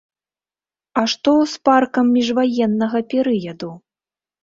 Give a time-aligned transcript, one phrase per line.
[1.01, 3.75] А што з паркам міжваеннага перыяду?